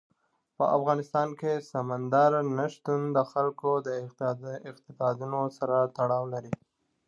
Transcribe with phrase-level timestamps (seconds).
[0.57, 3.87] په افغانستان کې سمندر نه شتون د خلکو د
[4.69, 6.53] اعتقاداتو سره تړاو لري.